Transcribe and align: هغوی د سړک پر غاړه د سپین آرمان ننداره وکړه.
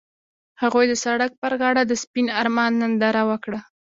هغوی 0.61 0.85
د 0.89 0.93
سړک 1.03 1.31
پر 1.41 1.53
غاړه 1.59 1.83
د 1.85 1.93
سپین 2.03 2.27
آرمان 2.41 2.71
ننداره 2.81 3.23
وکړه. 3.29 3.59